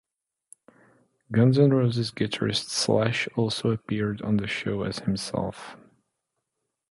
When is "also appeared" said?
3.35-4.19